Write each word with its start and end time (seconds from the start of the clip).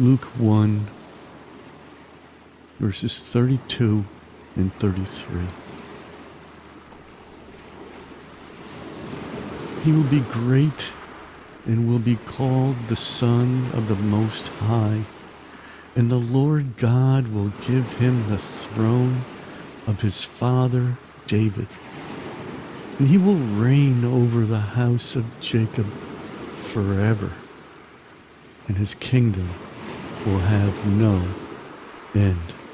Luke 0.00 0.26
1, 0.38 0.86
verses 2.78 3.18
32 3.18 4.04
and 4.54 4.72
33. 4.74 5.40
He 9.82 9.90
will 9.90 10.08
be 10.08 10.20
great 10.20 10.90
and 11.66 11.88
will 11.88 11.98
be 11.98 12.14
called 12.14 12.76
the 12.86 12.94
Son 12.94 13.70
of 13.74 13.88
the 13.88 13.96
Most 13.96 14.46
High, 14.46 15.00
and 15.96 16.08
the 16.08 16.14
Lord 16.14 16.76
God 16.76 17.34
will 17.34 17.50
give 17.66 17.98
him 17.98 18.28
the 18.28 18.38
throne 18.38 19.22
of 19.88 20.02
his 20.02 20.24
father 20.24 20.94
David, 21.26 21.66
and 23.00 23.08
he 23.08 23.18
will 23.18 23.34
reign 23.34 24.04
over 24.04 24.46
the 24.46 24.60
house 24.60 25.16
of 25.16 25.40
Jacob 25.40 25.86
forever, 25.86 27.32
and 28.68 28.76
his 28.76 28.94
kingdom 28.94 29.48
will 30.26 30.38
have 30.38 30.86
no 30.86 31.20
end. 32.14 32.67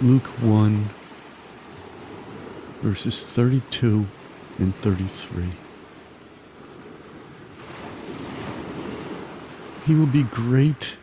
Luke 0.00 0.28
1, 0.42 0.90
verses 2.82 3.20
32 3.20 4.06
and 4.60 4.72
33. 4.76 5.48
He 9.86 9.94
will 9.96 10.06
be 10.06 10.22
great 10.22 10.94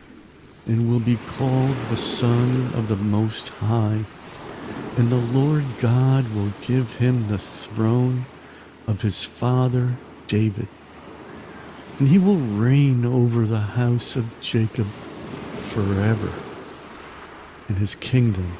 and 0.64 0.90
will 0.90 1.00
be 1.00 1.18
called 1.28 1.76
the 1.90 1.96
Son 1.98 2.72
of 2.72 2.88
the 2.88 2.96
Most 2.96 3.48
High, 3.48 4.04
and 4.96 5.10
the 5.10 5.16
Lord 5.16 5.64
God 5.78 6.34
will 6.34 6.52
give 6.62 6.96
him 6.96 7.28
the 7.28 7.36
throne 7.36 8.24
of 8.86 9.02
his 9.02 9.26
father 9.26 9.96
David, 10.26 10.68
and 11.98 12.08
he 12.08 12.16
will 12.16 12.38
reign 12.38 13.04
over 13.04 13.44
the 13.44 13.60
house 13.60 14.16
of 14.16 14.40
Jacob 14.40 14.86
forever, 14.86 16.32
and 17.68 17.76
his 17.76 17.94
kingdom 17.94 18.56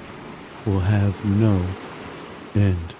will 0.66 0.80
have 0.80 1.24
no 1.24 1.64
end. 2.60 2.95